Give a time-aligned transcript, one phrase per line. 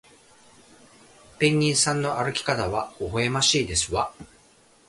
[1.37, 4.11] ペンギンさんの歩き方はほほえましいですわ